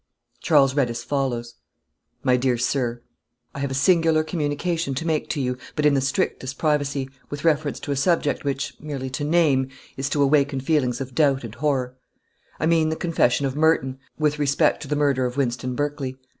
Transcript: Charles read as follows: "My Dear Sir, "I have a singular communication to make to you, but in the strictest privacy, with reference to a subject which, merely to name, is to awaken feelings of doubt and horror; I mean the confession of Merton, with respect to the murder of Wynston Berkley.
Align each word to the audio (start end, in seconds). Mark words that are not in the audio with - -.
Charles 0.41 0.73
read 0.73 0.89
as 0.89 1.03
follows: 1.03 1.53
"My 2.23 2.35
Dear 2.35 2.57
Sir, 2.57 3.03
"I 3.53 3.59
have 3.59 3.69
a 3.69 3.75
singular 3.75 4.23
communication 4.23 4.95
to 4.95 5.05
make 5.05 5.29
to 5.29 5.39
you, 5.39 5.59
but 5.75 5.85
in 5.85 5.93
the 5.93 6.01
strictest 6.01 6.57
privacy, 6.57 7.07
with 7.29 7.43
reference 7.45 7.79
to 7.81 7.91
a 7.91 7.95
subject 7.95 8.43
which, 8.43 8.73
merely 8.79 9.11
to 9.11 9.23
name, 9.23 9.67
is 9.97 10.09
to 10.09 10.23
awaken 10.23 10.59
feelings 10.59 11.01
of 11.01 11.13
doubt 11.13 11.43
and 11.43 11.53
horror; 11.53 11.95
I 12.59 12.65
mean 12.65 12.89
the 12.89 12.95
confession 12.95 13.45
of 13.45 13.55
Merton, 13.55 13.99
with 14.17 14.39
respect 14.39 14.81
to 14.81 14.87
the 14.87 14.95
murder 14.95 15.27
of 15.27 15.37
Wynston 15.37 15.75
Berkley. 15.75 16.17